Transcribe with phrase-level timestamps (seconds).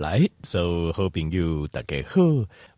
[0.00, 2.22] 来，所有好朋友大家好，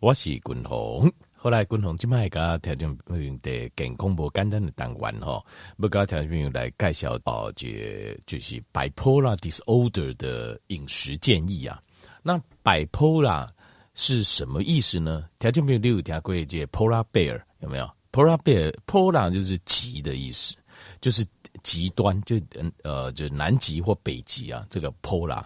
[0.01, 1.09] 我是君鸿。
[1.37, 2.99] 后来君鸿今麦个条件
[3.41, 5.47] 的健康不简单的单元吼，
[5.77, 11.81] 不个条件来介绍哦，这就是 bipolar disorder 的饮食建议啊。
[12.25, 13.49] 那 bipolar
[13.95, 15.29] 是什么意思呢？
[15.39, 20.57] 条件没有六条规则，polar bear 有没有？polar bear，polar 就是极的意思，
[21.01, 21.25] 就是
[21.63, 22.35] 极端，就
[22.83, 25.45] 呃就南极或北极啊，这个 polar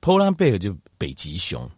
[0.00, 1.70] Polar bear 就北极熊。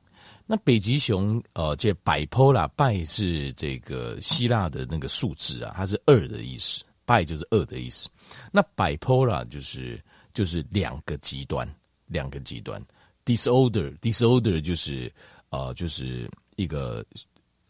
[0.45, 8.08] 那北极熊，呃，这 bipolar，b 是这个希腊的那个数字啊，它是二的意思，b 就是二的意思。
[8.50, 10.03] 那 bipolar 就是
[10.35, 11.66] 就是两个极端，
[12.07, 12.85] 两个极端。
[13.25, 15.11] disorder，disorder 就是
[15.50, 17.07] 呃就是一个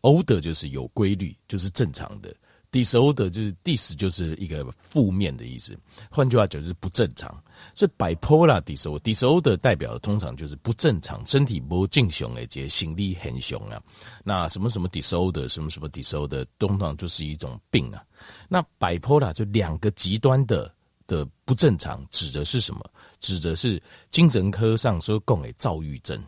[0.01, 2.35] order 就是有规律，就是正常的。
[2.73, 5.79] Disorder 就是 dis 就是一个负面的意思，
[6.11, 7.31] 换句话讲就是不正常。
[7.75, 13.81] 所以 bipolar disorder，disorder 代表的通常就是不正常，身体不正常诶，且心理很凶啊。
[14.25, 18.03] 那什么什么 disorder，什么什么 disorder，通常就是一种病啊。
[18.49, 20.75] 那 bipolar 就两个极端的
[21.07, 22.81] 的不正常，指的是什么？
[23.21, 26.21] 指的是精神科上说讲诶躁郁症，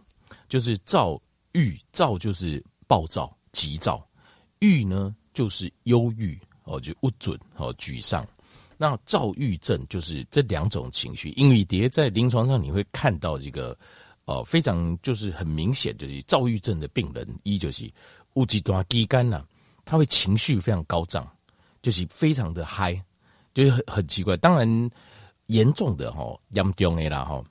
[0.48, 1.20] 就是躁
[1.52, 4.06] 郁，躁就是暴躁、急躁，
[4.60, 5.16] 郁呢？
[5.34, 8.26] 就是忧郁哦，就不准哦，沮丧。
[8.76, 13.76] 那躁郁症就是这两种情绪，因为蝶在临床上你会看到这个
[14.24, 17.88] 哦，非常就是很明显，就是躁郁症的病人，一就是
[18.34, 19.44] 有极端低干呐，
[19.84, 21.30] 他会情绪非常高涨，
[21.82, 23.00] 就是非常的嗨，
[23.54, 24.36] 就是很很奇怪。
[24.38, 24.90] 当然
[25.46, 27.44] 严重的哈，严重的啦哈，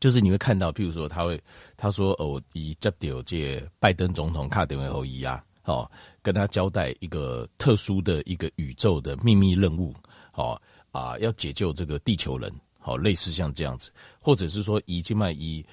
[0.00, 1.40] 就是你会看到，譬如说他会
[1.76, 5.44] 他说哦，以接到这拜登总统卡电话后裔啊。
[5.64, 5.88] 哦，
[6.22, 9.94] 跟他交代一个特殊的一个宇宙的秘密任务，
[10.32, 10.60] 好
[10.90, 15.64] 啊，要解救这个地球人，好，类似像这样子，或者是说以金麦一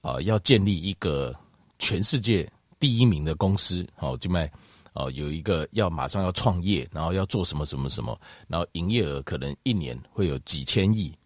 [0.00, 1.34] 啊，要建立一个
[1.78, 4.50] 全世界第一名的公司，好，金麦
[4.94, 11.16] 哦，有一个要马上要创业，然后要做什么什么什么，然后营业额可能一年会有几千亿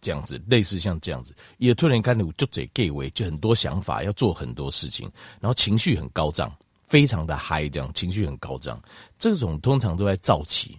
[0.00, 5.10] 这样子，类似像这样子，也突然间就这给为就很多想法，要做很多事情，
[5.40, 6.54] 然后情绪很高涨。
[6.86, 8.80] 非常的嗨，这样情绪很高涨，
[9.18, 10.78] 这种通常都在躁期，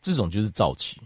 [0.00, 1.00] 这种就是躁期。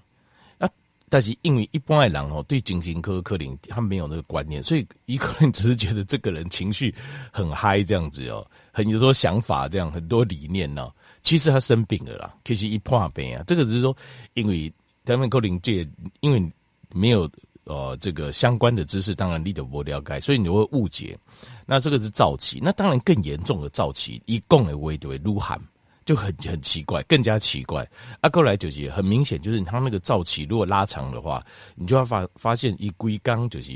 [0.59, 0.69] 啊，
[1.09, 6.95] 但是因为一般的人哦，对精神科科林他没有那个观念，所以一个人只是觉得这个人情绪
[7.33, 10.91] 很嗨这样子哦，很多想法这样，很多理念呢，
[11.23, 13.97] 其实他生病了啦，其实一破病啊，这个只是说
[14.35, 14.73] 因为
[15.05, 15.89] 他们科林界
[16.21, 16.53] 因为
[16.93, 17.31] 没有。
[17.65, 21.17] 呃，这个相关的知识当然你都不了解，所以你会误解。
[21.67, 25.61] 那这个是躁气，那当然更严重的躁气，一共的为对鹿晗
[26.05, 27.89] 就很很奇怪，更加奇怪。
[28.21, 31.45] 啊，过来就是很明显，就是他那个躁气如果拉长的话，
[31.75, 33.73] 你就要发发现一龟缸就是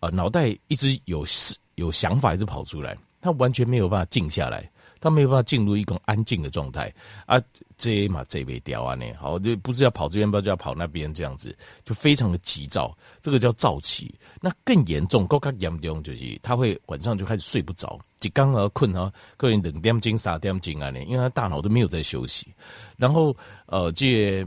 [0.00, 1.26] 呃脑袋一直有
[1.74, 4.70] 有想法一直跑出来，他完全没有办法静下来。
[4.98, 6.92] 他没有办法进入一种安静的状态
[7.26, 7.40] 啊，
[7.76, 11.54] 这嘛这边掉啊呢，好就不是要跑这边，不知道要跑那边，这样子
[11.84, 14.14] 就非常的急躁，这个叫躁气。
[14.40, 22.48] 那更严重，更加严重就是他会晚上就开始睡不着，一刚而困啊，个人两点钟三点钟啊呢，因为他大脑都没有在休息。
[22.96, 24.46] 然后呃，这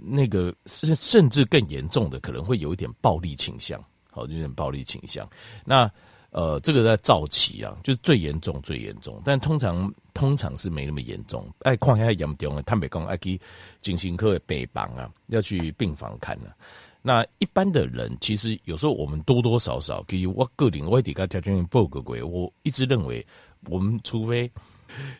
[0.00, 3.78] 那个甚甚至更严重的，可能会有一点暴力倾向，
[4.10, 5.28] 好，有点暴力倾向。
[5.64, 5.90] 那
[6.32, 11.46] 呃，这个在早期啊，就是最严重、最严重，但通常通常是没那么严重。
[11.60, 13.38] 哎，况且还严重的，坦白讲，爱去
[13.82, 16.56] 精神科的病房啊，要去病房看啊。
[17.02, 23.26] 那一般的人，其实有时候我们多多少少，可以我个人我底下条件报个鬼，我一直认为，
[23.66, 24.50] 我们除非，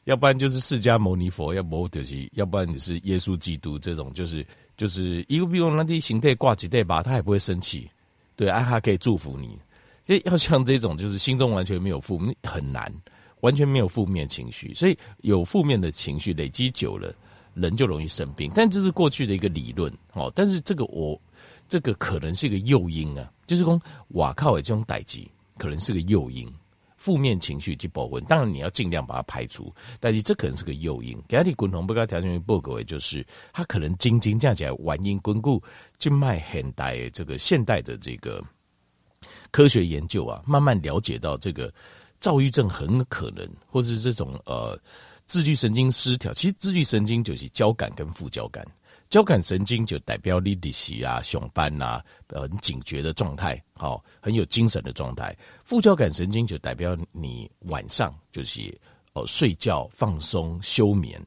[0.04, 4.46] 要不然就是释迦牟尼佛，要不就是，要不然你是耶稣基督这种，就是
[4.78, 7.90] 就是一个比如那啲形态挂几代吧，他也不会生气，
[8.34, 9.58] 对，啊，他可以祝福你。
[10.04, 12.92] 这要像这种，就是心中完全没有负面，很难，
[13.40, 17.14] 完全没有负面情绪，所以有负面的情绪累积久了，
[17.54, 18.50] 人就容易生病。
[18.54, 21.20] 但这是过去的一个理论哦，但是这个我
[21.68, 25.20] 这个可能是一个诱因啊，就是说哇靠，这种代志
[25.56, 26.52] 可能是个诱因，
[26.96, 31.16] 负面情绪去保温，当然你要尽量把它排除，但是这可能是个诱因。
[31.28, 35.62] 给你共同不该条件于报告的就是它可能仅仅这样起来原因巩固，
[35.96, 38.42] 就卖现代这个现代的这个。
[39.50, 41.72] 科学研究啊，慢慢了解到这个
[42.20, 44.78] 躁郁症很可能，或者是这种呃
[45.26, 46.32] 自律神经失调。
[46.32, 48.66] 其实自律神经就是交感跟副交感，
[49.10, 55.36] 交感神经就代表你的是啊上班啊，很警觉的状态，好很有精神的状态。
[55.64, 58.76] 副交感神经就代表你晚上就是
[59.14, 61.20] 哦睡觉、放松、休眠。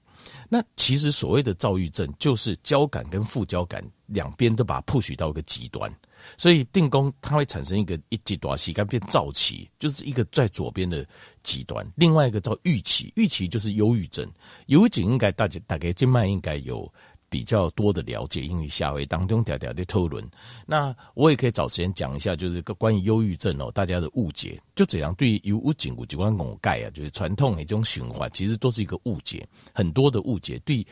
[0.50, 5.92] 那其实所谓的躁郁症，就是交感跟副交感两边都把它 push 到一个极端，
[6.38, 11.08] 所以定宫它会产生一个一极端期，该变躁期，就是一个在左边的
[11.44, 14.30] 极端，另外一个叫郁期，郁期就是忧郁症。
[14.68, 16.92] 忧郁症应该大家大概静脉应该有。
[17.28, 20.26] 比较多的了解，因为下回当中条条的讨论，
[20.66, 30.86] 那我也可以找时间讲一下，就是个关于忧郁症哦，大家的误解，就怎样对于忧郁症有几关误解啊，就是传统的这种循环，其实都是一个误解，很多的误解，对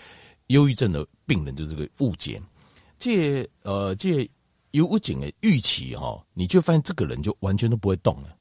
[0.47, 2.41] 忧郁症的病人就是个误解。
[2.97, 4.29] 这呃，这
[4.73, 8.35] 忧郁症的预期哈，你就发现这个人就完全都不会动了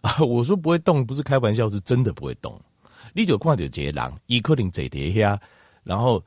[0.00, 0.18] 啊！
[0.24, 2.58] 我说不会动，不是开玩笑，是真的不会动。
[3.12, 5.38] 你就看到这个人，伊可能坐底下，
[5.82, 6.22] 然后。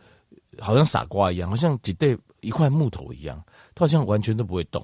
[0.59, 3.39] 好像傻瓜一样，好像只对一块木头一样，
[3.75, 4.83] 他好像完全都不会动，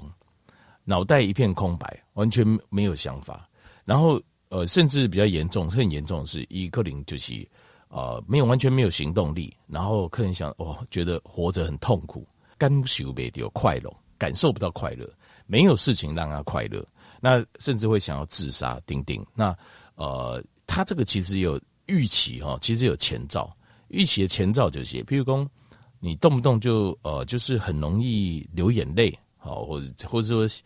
[0.84, 3.50] 脑袋一片空白，完全没有想法。
[3.84, 7.48] 然后呃，甚至比较严重，很严重的是伊克林就是
[7.88, 9.52] 呃，没有完全没有行动力。
[9.66, 13.92] 然后客人想哦，觉得活着很痛苦，感受不到快乐，
[14.24, 15.06] 感受不到快乐，
[15.48, 16.86] 没有事情让他快乐。
[17.20, 19.26] 那甚至会想要自杀，丁丁。
[19.34, 19.54] 那
[19.96, 23.54] 呃，他这个其实有预期哈，其实有前兆，
[23.90, 25.50] 预期的前兆就是，譬如说。
[26.06, 30.64] 你动不动就呃，就是很容易流眼泪，好，或者或者说，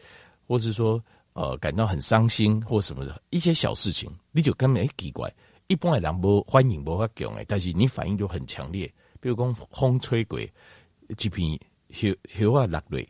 [0.47, 0.99] 或是说
[1.33, 5.31] 呃，感到很伤心或什么的一些小事情，你就根本哎奇怪，
[5.67, 11.59] 一般的人不欢迎不发强哎，但是你反应就很强烈，比如说风吹过，一片
[11.91, 13.07] 雪雪啊落泪，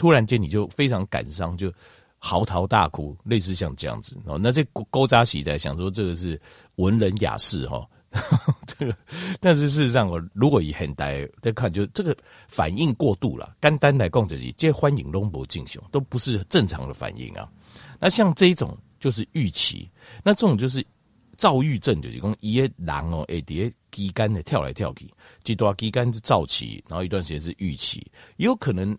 [0.00, 1.70] 突然间你就非常感伤，就
[2.16, 4.40] 嚎啕大哭，类似像这样子哦。
[4.42, 6.40] 那这勾扎喜在想说这个是
[6.76, 7.86] 文人雅士哈。
[8.66, 8.96] 这个，
[9.40, 12.16] 但是事实上，我如果以现代在看，就这个
[12.48, 13.54] 反应过度了。
[13.60, 17.46] 单单来讲就是，这欢迎龙博进雄都不是正常的反应啊。
[18.00, 19.86] 那像这一种就是预期，
[20.24, 20.82] 那这种就是
[21.36, 25.08] 躁郁症，就是讲一个人哦，哎，底下肌肝的跳来跳去，
[25.44, 27.98] 几多肌肝是躁期，然后一段时间是预期，
[28.38, 28.96] 也有可能，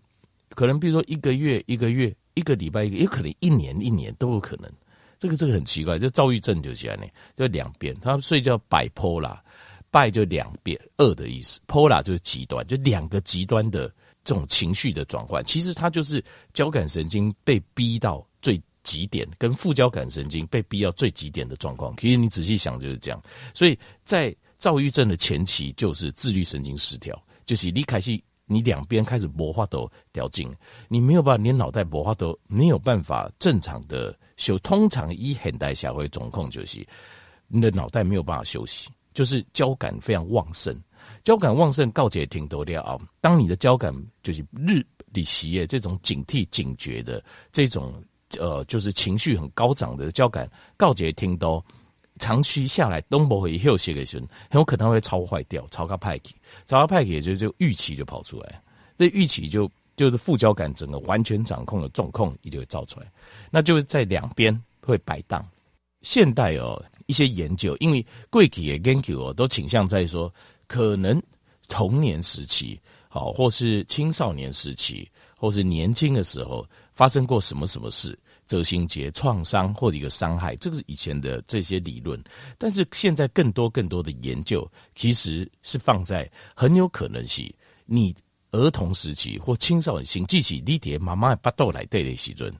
[0.54, 4.70] 可能比如说一个月一个月，一个礼拜一个，也可能一年一年都有可能。
[5.18, 7.06] 这个这个很奇怪，就躁郁症就是这样呢，
[7.36, 9.44] 就两边，他睡觉摆 p o l a
[9.88, 13.86] 拜就两边，二的意思 p o l a 就是极端，就两个极端的
[14.24, 15.44] 这种情绪的转换。
[15.44, 21.94] 其实它就是交感神经被逼到最极点，跟副交感神经被逼到最极点的状况。
[21.98, 23.22] 其实你仔细想就是这样。
[23.54, 27.16] 所以在躁郁症的前期就是自律神经失调，
[27.46, 28.20] 就是你开始
[28.52, 30.54] 你两边开始无法度调静，
[30.88, 34.14] 你没有办法，你脑袋无法度没有办法正常的。
[34.36, 36.84] 就通常以现代下会总控就是
[37.46, 40.76] 你的脑袋没有办法休息，就是交感非常旺盛。
[41.22, 47.22] 交感旺盛告诫听多的啊，当你的交感就是日理习业这种警惕警觉的
[47.52, 47.94] 这种
[48.40, 51.64] 呃，就是情绪很高涨的交感告诫听多，
[52.22, 56.36] 长期下来都不会休息的时候，很有可能会超坏掉，超个派气，
[56.66, 58.62] 超个派气也就就预期就跑出来，
[58.96, 59.68] 这预期就。
[59.94, 63.06] 就是副交感整个完全掌控的重控，也就会造出来，
[63.50, 65.46] 那就是在两边会摆荡。
[66.00, 70.32] 现代哦，一些研究，因为贵体的研究哦，都倾向在说，
[70.66, 71.22] 可能
[71.68, 78.18] 童年时期，好，或是青少年时期，或是年轻的时候发生过什么什么事，
[78.52, 82.22] 泽心节创伤或者一个伤害，这个是以前的这些理论。
[82.58, 87.42] 但是现在更多更多的研究，其实是放在很有可能是
[87.86, 88.14] 你。
[88.54, 92.54] 儿童时期或青少年期，记起你爹妈妈巴豆来对的时阵，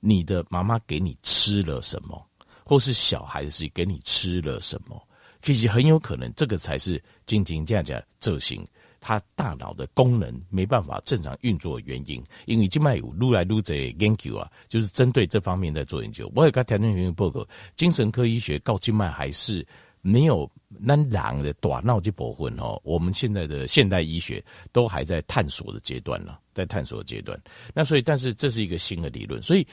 [0.00, 2.26] 你的妈妈给你吃了什么，
[2.64, 4.98] 或是小孩子给你吃了什么，
[5.42, 8.64] 其实很有可能这个才是静静这样讲这型，
[9.06, 12.20] 他大脑的功能没办法正常运作的原因。
[12.46, 16.28] 因为静脉有撸来撸在研究啊，就是针对这方面在做研究。
[16.34, 17.46] 我也跟条件原因报告，
[17.76, 19.64] 精神科医学告静脉还是。
[20.02, 27.36] 没有那两的短脑这部分哦，我们现在的现代医学都还在探索的阶段了，在探索的阶段。
[27.74, 29.66] 那所以，但是这是一个新的理论，所以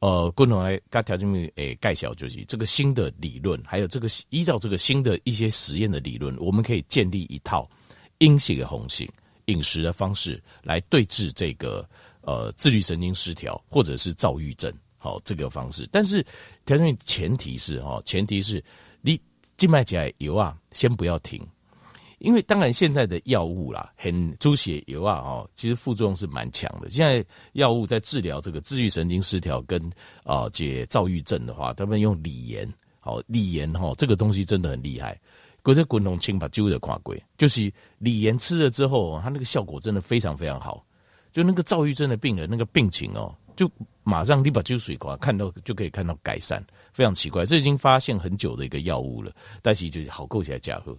[0.00, 7.68] 呃，共同来跟条件诶介绍就是这个新的理论，还有这个依照这个新的一些实验的理论，我们可以建立一套
[8.18, 9.08] 阴性的红性
[9.46, 11.88] 饮食的方式来对治这个
[12.20, 15.88] 呃自律神经失调或者是躁郁症，好这个方式。
[15.92, 16.24] 但是
[16.66, 18.62] 条件前提是哈，前提是
[19.00, 19.20] 你。
[19.56, 21.40] 静脉起来油啊，先不要停，
[22.18, 26.90] 因为当然现在的药物啦，很猪血油啊，哦，其实副作用是蛮强的。
[26.90, 29.80] 现在药物在治疗这个自律神经失调跟
[30.24, 32.68] 啊解躁郁症的话，他们用锂盐，
[32.98, 35.16] 好锂盐哈，这个东西真的很厉害。
[35.64, 40.84] 国际滚筒清把揪的挂柜，就是锂盐吃了之后，他那个效果真的非常非常好。
[41.32, 43.68] 就那个躁郁症的病人，那个病情哦，就
[44.02, 47.46] 马上你把酒水刮看到就可以看到改善，非常奇怪。
[47.46, 50.94] 这已经发现很久的一个药物了，但是就是好够起来加喝。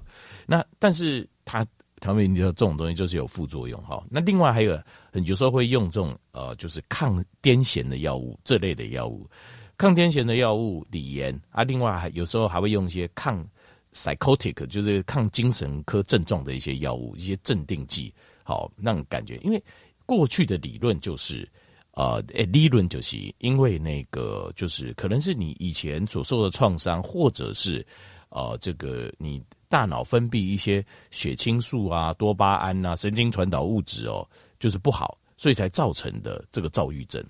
[0.48, 1.64] 那但是它
[2.00, 4.04] 他们你知道这种东西就是有副作用哈。
[4.10, 4.78] 那另外还有
[5.24, 9.30] 有时候会用这种呃就是抗癫痫的药物这类的药物，
[9.78, 13.48] 抗癫痫的药物李炎啊，另外还有时候还会用一些抗。
[13.96, 19.38] Psychotic 就是抗精神科症状的一些药物，一些镇定剂，好让感觉。
[19.38, 19.64] 因为
[20.06, 21.50] 过去的理论就是，
[21.92, 22.22] 呃，
[22.52, 27.84] 理论就是因为那个就是可能是你以前所受的创伤，或者是
[28.30, 34.28] 呃这个你大脑分泌一些血清素啊、多巴胺啊、神经传导物质哦，
[34.60, 37.24] 就是不好，所以才造成的这个躁郁症。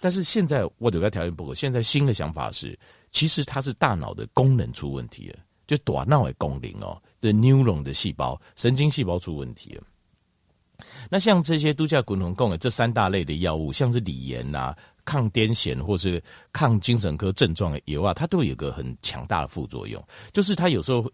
[0.00, 2.78] 但是现在我有个条件不够，现在新的想法是，
[3.10, 5.38] 其实它是大脑的功能出问题了。
[5.68, 9.84] 就大脑的功能哦，这 neuron 的细胞、神经细胞出问题了。
[11.08, 16.20] 那像这些度假滚筒共的这三大类的药物，像是锂盐呐、抗癫痫或是
[16.52, 21.08] 抗精神科症状的药啊，它都有一个很强大的副作用，就是它有时候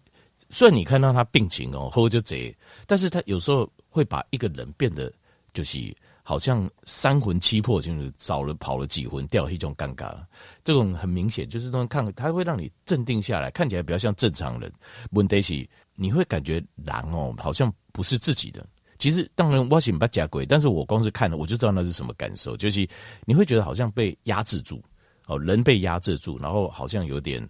[0.49, 2.57] 虽然你看到他病情哦，喝就贼，
[2.87, 5.13] 但是他有时候会把一个人变得
[5.53, 5.95] 就是。
[6.27, 10.17] 好像三魂七魄，就是找了跑了几魂，掉一种尴尬。
[10.65, 14.73] 这种很明显就是这种看，它会让你镇定下来，看起来比较像正常人。
[15.11, 18.67] 问题是你会感觉狼哦，好像不是自己的。
[18.99, 22.89] 其实当然我想不假鬼，但是我光是看了我就知道那是什么感受，就是
[23.27, 24.83] 你会觉得好像被压制住
[25.27, 27.47] 哦，人被压制住，然后好像有点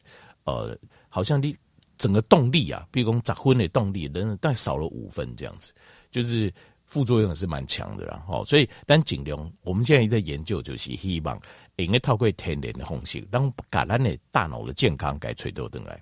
[0.47, 0.76] 呃，
[1.09, 1.57] 好像你
[1.97, 5.73] 整个动力啊，比如讲砸昏的动力，人大概少了五分这样子，
[6.11, 6.52] 就是。
[6.95, 11.37] 副作用也是蛮强的啦，吼，所以但尽量，我们现在在研究，就是希望
[11.75, 16.01] 应该透过天然的方式，让把咱的大脑的健康给垂头等来。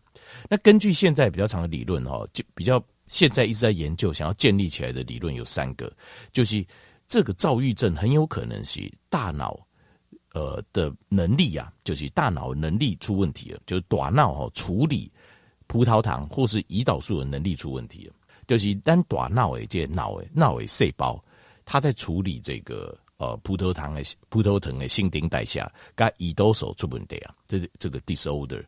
[0.51, 5.91] 那根据现在比较长的理论，哈，就比较现在一直在研究，想要建立起来的理论有三个，
[6.31, 6.63] 就是
[7.07, 9.59] 这个躁郁症很有可能是大脑
[10.35, 15.11] 呃的能力啊，就是大脑能力出问题了，就是大脑哈处理
[15.69, 18.13] 葡萄糖或是胰岛素的能力出问题了。
[18.53, 21.19] 就是单大脑诶，这脑诶脑诶细胞，
[21.65, 28.63] 它在处理这个呃葡萄糖的葡萄糖的新陈代谢，跟胰岛素出问题啊，这这个 disorder。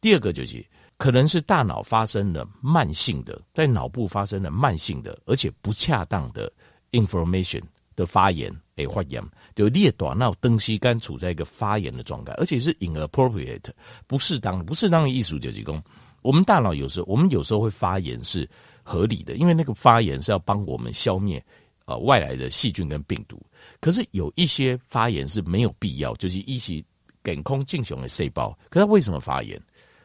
[0.00, 0.64] 第二个就是
[0.96, 6.50] 可能是大脑发生了慢性的，在脑部发生了慢性的，而且不恰当的
[6.92, 7.60] information
[7.94, 9.22] 的发炎诶发炎，
[9.54, 13.68] 就你的大脑东西刚处在一个发炎的状态，而且是 inappropriate
[14.06, 15.84] 不适当不适当的意思就是讲，
[16.22, 18.48] 我们大脑有时候我们有时候会发炎是。
[18.88, 21.44] 合理的，因为那个发炎是要帮我们消灭
[21.84, 23.38] 呃外来的细菌跟病毒。
[23.80, 26.82] 可是有一些发炎是没有必要，就是一些
[27.22, 29.60] 健康正常的细胞，可是它为什么发炎？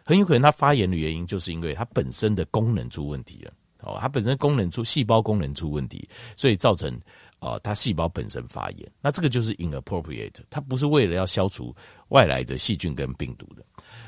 [0.06, 3.54] 很有可能它发炎的原因就是因为它本身的功能出问题了。
[3.84, 7.00] 哦，它本身功能出细胞功能出问题，所以造成
[7.40, 8.92] 呃它细胞本身发炎。
[9.02, 11.76] 那这个就是 inappropriate，它不是为了要消除
[12.10, 13.66] 外来的细菌跟病毒的。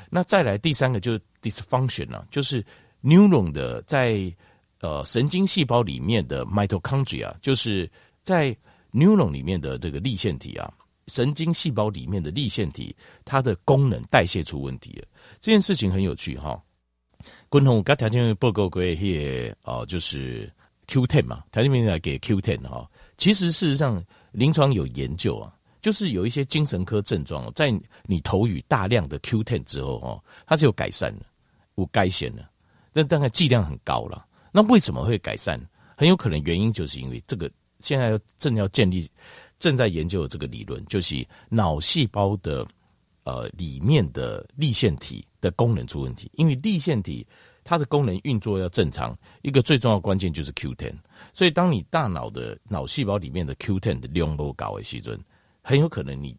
[0.08, 2.64] 那再来第三个就是 dysfunction 啊，就是
[3.02, 4.34] neuron 的在
[4.80, 7.90] 呃，神经细胞里面的 mitochondria 就是
[8.22, 8.56] 在
[8.92, 10.72] neuron 里面的这个粒线体啊，
[11.08, 15.06] 神经细胞里面的粒线体，它的功能代谢出问题了。
[15.40, 16.62] 这件事情很有趣哈。
[17.48, 20.52] 共同刚条件报告过些哦，就是
[20.86, 22.88] Q10 嘛，条件名来给 Q10 哈。
[23.16, 27.72] 其实事实上，临床有研究啊，就是有一些精神科症状，在
[28.04, 31.24] 你投予大量的 Q10 之后哦，它是有改善的，
[31.76, 32.46] 有改善的，
[32.92, 34.25] 但大概剂量很高了。
[34.56, 35.60] 那为什么会改善？
[35.98, 39.06] 很有可能原因就是因为这个现在正要建立、
[39.58, 41.14] 正在研究的这个理论，就是
[41.50, 42.66] 脑细胞的
[43.24, 46.30] 呃里面的粒线体的功能出问题。
[46.36, 47.26] 因为粒线体
[47.62, 50.94] 它的功能运作要正常，一个最重要关键就是 Q10。
[51.34, 55.18] 所以当你大脑的脑细胞里面的 Q10 的量都高的时候，
[55.60, 56.34] 很有可能你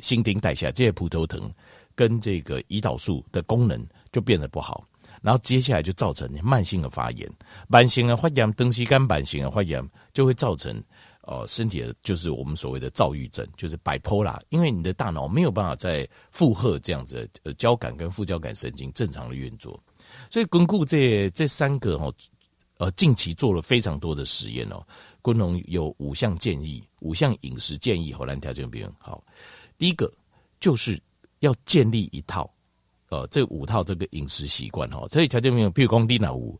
[0.00, 1.48] 新陈代谢这些葡萄糖
[1.94, 4.84] 跟这个胰岛素的功能就变得不好。
[5.22, 7.30] 然后接下来就造成慢性的发炎，
[7.68, 10.82] 慢性的发炎，东西肝慢性的发炎就会造成，
[11.22, 19.80] 呃，身体的就是我们所谓的躁郁症，就是摆脱啦因为你的大脑没有办法再负荷这样子，呃，交感跟副交感神经正常的运作，
[20.28, 22.12] 所以巩固这这三个哦，
[22.78, 24.84] 呃，近期做了非常多的实验哦，
[25.22, 29.22] 昆龙有五项建议，五项饮食建议，荷兰条件病人好，
[29.78, 30.12] 第一个
[30.58, 31.00] 就是
[31.38, 32.52] 要建立一套。
[33.12, 36.58] 呃，这五套这个饮食习惯哈，这条件没有，譬如讲你那五，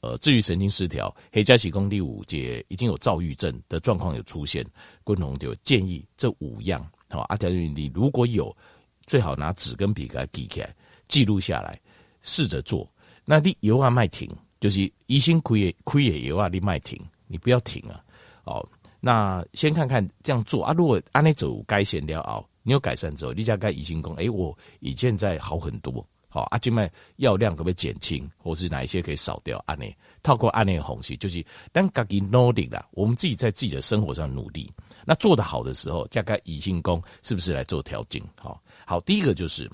[0.00, 4.64] 呃，至于神经失调，黑加起功第五节已经有躁郁症的状况有出现，
[5.04, 8.56] 共同就建议这五样，好，阿条你如果有，
[9.04, 10.74] 最好拿纸跟笔给它记起来，
[11.06, 11.78] 记录下来，
[12.22, 12.90] 试着做。
[13.26, 14.26] 那你油啊卖停，
[14.58, 18.02] 就是医生亏也亏也油啊你卖停，你不要停啊。
[18.44, 18.66] 哦，
[19.00, 29.62] 那先看看这样做啊，如果按呢走该先了熬，你有改善之后，你加该乙型功，哎，我以前在好很多，好啊，静脉药量可不可以减轻，或是哪一些可以少掉？
[29.66, 29.84] 按呢，
[30.22, 34.70] 透过按呢红系，就是当自己努力啦，我们自己在自己的生活上努力，
[35.04, 38.20] 那做得好的时候，加该乙型功是不是来做调整？
[38.36, 39.70] 好，好，第一个就是，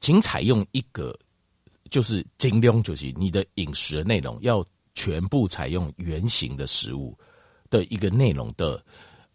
[0.00, 1.16] 请采用一个，
[1.90, 7.16] 就是尽量就是你的饮食的内容要全部采用原型的食物
[7.68, 8.82] 的一个内容的。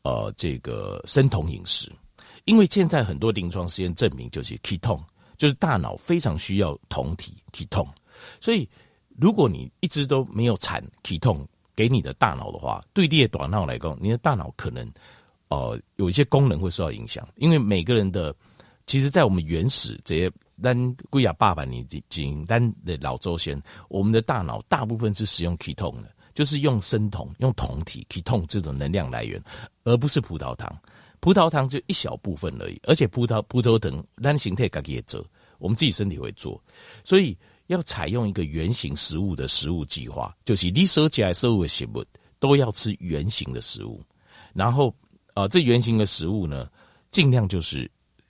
[0.04, 1.92] 呃，这个生酮饮食，
[2.48, 5.04] 因为现在很多临床实验证明，就是 k e t o n
[5.38, 7.90] 就是大脑非常需要酮体 k e t o n
[8.42, 8.68] 所以
[9.16, 14.92] 如果你一直都没有产 k e t o n 给你的大脑的话，对你的大脑来讲，你的大脑可能
[15.50, 18.34] 呃有一些功能会受到影响，因为每个人的
[18.88, 26.12] 其实，在我们原始这些单龟亚爸爸你简单的老周先，我们的大脑大部分是使用 ketone 的。
[26.34, 29.44] 就是用生酮、用酮体、ketone 这种能量来源，
[29.86, 30.72] 而不是葡萄糖。
[31.20, 35.26] 葡萄糖就一小部分而已，而且葡萄葡萄糖单形态自己也做，
[35.60, 36.62] 我们自己身体会做，
[37.04, 42.06] 所以要采用一个原型食物的食物计划，就是你收起来所有的食物
[42.40, 44.02] 都要吃原型的食物，
[44.54, 44.90] 然后
[45.34, 46.70] 啊、呃，这原型的食物呢，
[47.12, 47.90] 尽量就是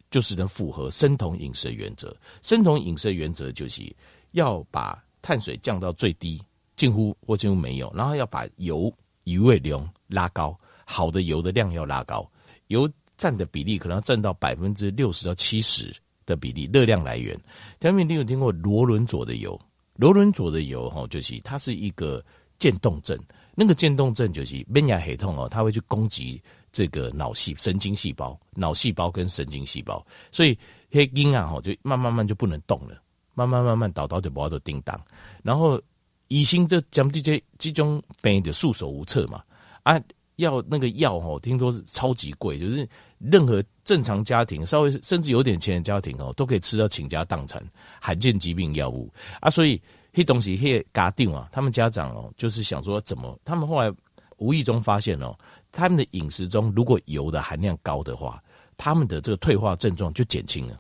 [0.10, 2.16] 就是能符合生酮饮食原则。
[2.42, 3.96] 生酮饮食原则就是
[4.32, 6.42] 要把碳水降到最低。
[6.78, 12.30] 近乎或几乎没有，然后要把油油的量拉高，好的油的量要拉高，
[12.68, 15.96] 油占的比例可能要占到百分之六十到七十
[16.26, 17.40] 的比例，热量来源。
[17.80, 19.60] 前面你有听过罗伦佐的油？
[19.96, 22.24] 罗伦佐的油哈，就是它是一个
[22.60, 23.18] 渐冻症，
[23.56, 30.58] 那个渐冻症就是免疫系统哦，它会去攻击这个脑细神经细胞、脑细胞跟神经细胞，所以
[30.92, 33.02] 黑因啊哈就慢慢慢就不能动了，
[33.34, 35.00] 慢慢慢慢倒倒就不要做叮当，
[35.44, 35.82] 然后。
[36.30, 39.42] 乙型这讲这些这种病就束手无策嘛
[39.84, 39.98] 啊，
[40.38, 42.88] 要那个药哦，听说是超级贵，就是
[43.20, 47.64] 任何正常家庭，稍微 甚至有点钱的家庭哦，都可以吃到倾家荡产，
[48.02, 49.82] 罕见疾病药物啊，所以
[50.14, 53.94] 这东西嘿嘎定啊，他们家长哦，就是想说怎么，他们后来
[54.38, 55.38] 无意中发现哦，
[55.72, 58.42] 他们的饮食中如果油的含量高的话，
[58.78, 60.80] 他们的这个退化症状就减轻了，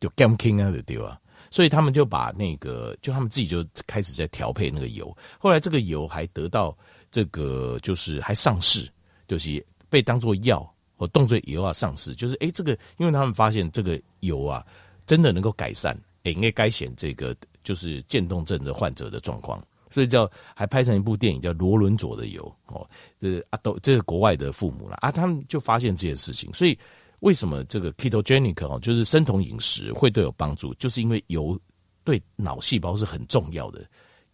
[0.00, 1.18] 就减轻啊，对吧？
[1.50, 5.16] 所以他们就把那个，就他们自己就开始在调配那个油。
[5.38, 6.76] 后来这个油还得到
[7.10, 8.86] 这个，就是还上市，
[9.28, 12.12] 就是被当作药或动作油啊上市。
[12.16, 14.66] 就是哎，这个因为他们发现这个油啊，
[15.06, 22.42] 真的能够改善，哎，应该改善这个就是渐冻症的患者的状况，所以叫还拍成一部电影叫《罗伦佐的油》
[22.74, 22.84] 哦，
[23.20, 26.76] 这啊都这是国外的父母了啊，他们就发现这件事情，所以。
[27.20, 30.72] 为什么这个 ketogenic 哦，就是生酮饮食会对有帮助？
[30.74, 31.58] 就是因为油
[32.04, 33.84] 对脑细胞是很重要的，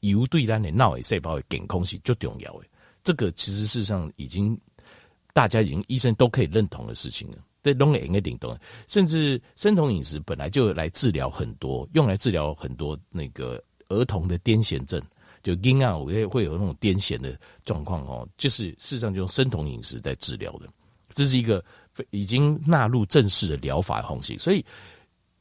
[0.00, 2.66] 油对咱的脑细胞的健康是最重要的。
[3.02, 4.54] 这个其实事实上已经
[5.35, 7.37] 大家已经医生都可以认同的事情了。
[7.61, 8.59] 对，拢会应该领懂。
[8.88, 14.99] 甚至生酮饮食本来就来治疗很多，用来治疗很多那个儿童的癫痫症，
[15.42, 20.66] 就婴儿我也会有那种癫痫的状况哦，就是事实上就用生酮饮食在治疗的。
[21.11, 21.62] 这是一个。
[22.11, 24.64] 已经纳入正式的疗法红系，所以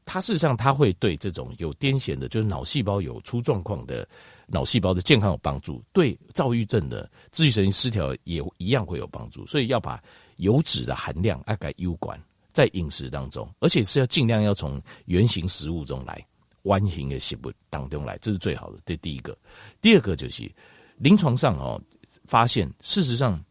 [0.05, 4.07] 它事实上它会对这种有癫痫的，就是脑细胞有出状况的
[4.53, 9.45] 脑细胞的健康有帮助，对躁郁症的自律神经失调也一样会有帮助。
[9.47, 10.01] 所以要把
[10.37, 16.23] 油脂的含量要改优管在饮食当中，而且是要尽量要从圆形食物中来，
[16.61, 18.77] 完形的食物当中来，这是最好的。
[18.85, 19.35] 这第一个，
[19.81, 20.49] 第二个就是
[20.97, 21.81] 临床上哦
[22.27, 23.43] 发现，事实上。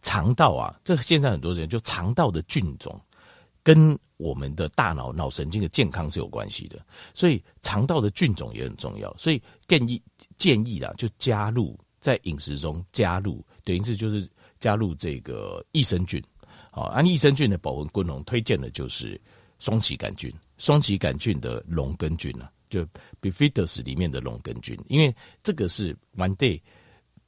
[0.00, 3.00] 肠道啊，这现在很多人就肠道的菌种
[3.64, 9.12] 跟我们的大脑脑神经的健康是有关系的，所以肠道的菌种也很重要。
[9.16, 10.00] 所以建议
[10.36, 14.28] 建议啊，就加入在饮食中加入，等于是就是
[14.60, 16.22] 加入这个益生菌。
[16.70, 19.20] 好，按益生菌的保温功能，推荐的就是
[19.58, 22.86] 双歧杆菌，双歧杆菌的龙根菌啊，就
[23.20, 26.60] Bifidus 里面的龙根菌，因为这个是 one day。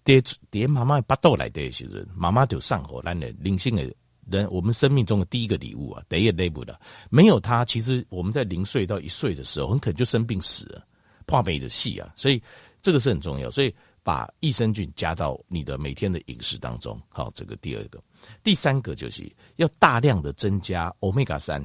[0.04, 0.22] 爹
[0.52, 3.92] 爹妈妈巴豆来的时候，妈妈就上火，咱的灵性的
[4.30, 6.78] 人，我们生命中的第一个礼物啊，第一个礼物的，
[7.10, 10.86] 没有它，其实我们在零岁到一岁的时候，很可能就生病死了，
[11.26, 12.42] 怕没着戏啊，所以
[12.82, 18.02] 这个是很重要，所以把益生菌加到你的每天的饮食当中，好，这个第二个，
[18.42, 21.64] 第三个就是要大量的增加欧米伽三，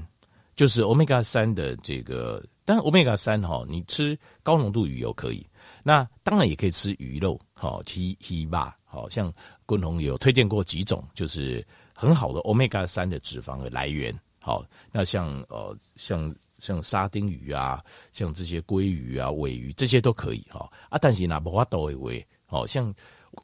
[0.55, 5.45] 就是欧米伽三的这个，当然欧米伽三哈，你吃高浓度鱼油可以。
[5.83, 9.31] 那当然也可以吃鱼肉，好，鱼鱼吧，好像
[9.65, 11.65] 昆宏有推荐过几种，就是
[12.01, 14.11] 很好的 Omega 三的脂肪的来源，
[14.41, 17.79] 好，那像呃像像沙丁鱼啊，
[18.11, 22.91] 像这些鲑鱼啊、尾鱼这些都可以哈啊，但是那不法都会，好像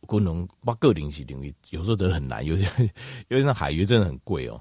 [0.07, 2.65] 昆宏把个零食领域有时候真的很难，有些
[3.27, 4.59] 因为那海鱼真的很贵哦。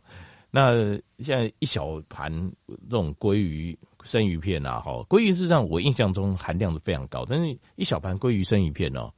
[0.51, 0.75] 那
[1.21, 2.31] 现在一小盘
[2.69, 9.11] 这种鲑鱼生鱼片啊，哈，鲑鱼事实上我印象中含量是非常高，但是一小盘鲑鱼生鱼片哦，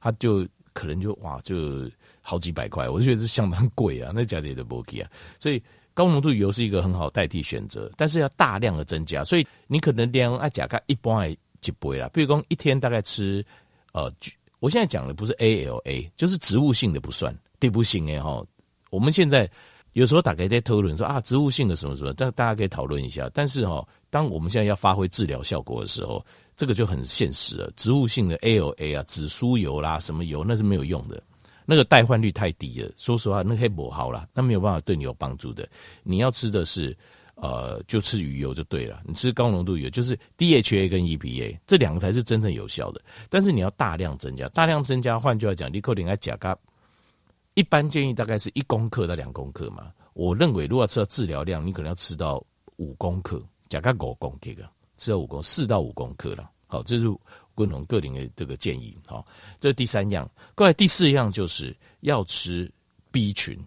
[0.00, 1.90] 它就可能就哇就
[2.22, 5.10] 好几百块，我就觉得是相当贵啊，那价钱都不 OK 啊，
[5.40, 5.62] 所以
[5.94, 13.42] 高浓度油是一个很好代替选择，但是要大量的增加，所以你可能量爱甲个一般爱一杯啦，比如说一天大概吃
[13.92, 14.12] 呃，
[14.60, 18.44] 我现在讲的不是 ALA，就是植物性的不算，地不性哎哈，
[18.90, 19.50] 我们现在。
[19.94, 23.30] 有时候打开在讨论说啊，植物性的什么什么，但大家可以讨论一下。
[23.32, 27.70] 但是哈，当我们现在要发挥治疗效果的时候，这个就很现实了。
[27.76, 31.22] 植物性的 ALA 啊，紫苏油啦，什么油那是没有用的，
[31.64, 32.90] 那个代换率太低了。
[32.96, 35.68] 说实话，那黑不好啦，那没有办法对你有帮助的。
[36.02, 36.96] 你要吃的是
[37.36, 39.02] 呃，就吃鱼油就对了。
[39.04, 43.00] 你吃高浓度油，就是 DHA 跟 EPA 这两个才是真正有效的。
[43.28, 46.56] 但是你要大量增加，大量增加，换句话讲，你可能要加个。
[47.54, 49.92] 一般建议大概是一公克到两公克嘛。
[50.12, 52.44] 我认为如果吃到治疗量，你可能要吃到
[52.76, 54.50] 五公克，加个五公克，
[54.96, 56.50] 吃到五公四到五公克了。
[56.66, 57.06] 好，这是
[57.54, 58.96] 昆同个人的这个建议。
[59.06, 59.24] 好，
[59.60, 60.28] 这是第三样。
[60.54, 62.70] 过来第四样就是要吃
[63.10, 63.58] B 群。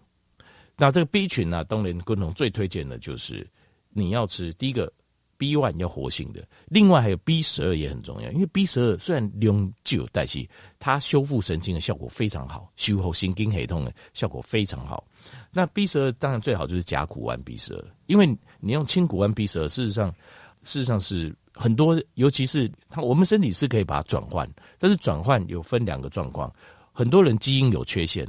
[0.78, 3.48] 那这个 B 群呢、啊，当然昆同最推荐的就是
[3.90, 4.92] 你要吃第一个。
[5.40, 15.06] B one 要活性的，另外还有 B 十二也很重要，因为 B 十二虽然用具有代谢，它修复神经的效果非常好，修复神经系统的效果非常好。
[15.52, 18.26] 那 B 十二当然最好就是甲钴胺 B 十二，因为
[18.60, 20.12] 你用氢鈷胺 B 十二，事实上
[20.68, 26.54] 事实上是很多，尤其是它我们身体是可以把它转换，但是转换有分两个状况，
[26.92, 28.28] 很多人基因有缺陷，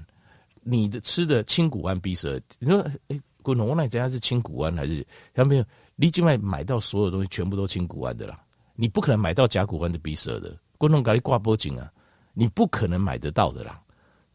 [0.62, 5.64] 你的吃的氢鈷胺 B 十二，你说哎，古龙我那家是氢鈷胺还是有没有？
[5.96, 8.40] 你境外买到所有东西全部都氢鈷胺的啦，
[8.76, 11.90] 你不可能买到甲鈷胺的 B 十二的，观众给你挂脖颈啊，
[12.34, 13.82] 你不可能买得到的啦。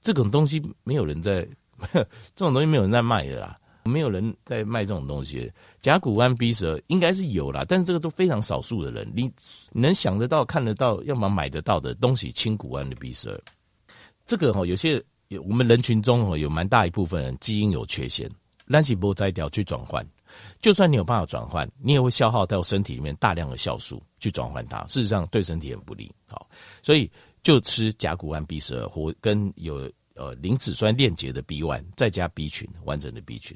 [0.01, 1.47] 这种东西没有人在，
[2.35, 5.51] 这种东西没有人在卖的啦，没有人在卖这种东西。
[5.81, 9.31] 甲骨胺 B 十二应该是有啦，但是这个都非常少数的人，你
[9.71, 13.41] 能想得到、看得到，要么买得到的东西，氢鈷胺的 B 十二，
[14.25, 18.29] 这个哈有些有我们人群中哈有蛮大一部分人基因有缺陷，
[18.67, 20.05] 但是不摘掉去转换。
[20.59, 26.11] 就算你有办法转换，你也会消耗到身体里面大量的酵素去转换它，事实上对身体很不利。
[26.25, 26.49] 好，
[26.81, 27.11] 所以
[27.43, 33.55] 就吃甲骨胺 B 十二或跟有呃磷脂酸链接的 B one，再加 B 群完整的 B 群。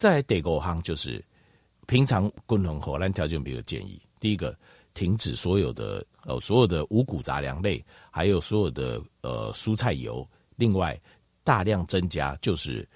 [0.00, 1.22] 再第五项就是
[1.86, 4.58] 平常共同荷兰条件，比如建议，第一个
[4.94, 10.98] 停止所有的呃所有的五谷杂粮类，还有所有的呃蔬菜油，另外
[11.44, 12.88] 大量增加就是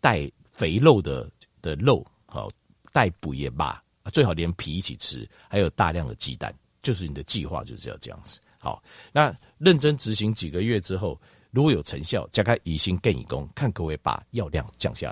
[0.00, 1.30] 带肥肉的
[1.62, 2.04] 的肉。
[2.26, 2.50] 好，
[2.92, 3.80] 带补也罢，
[4.12, 6.52] 最好连皮一起吃，还有大量的鸡蛋，
[6.82, 8.40] 就是你的计划就是要这样子。
[8.58, 15.10] 好，那认真执行几个月之后，如果有成效，加开乙锌更乙功，看可不可以把药量降下。